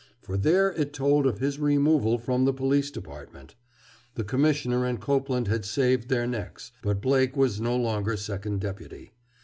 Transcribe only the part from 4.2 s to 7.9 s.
Commissioner and Copeland had saved their necks, but Blake was no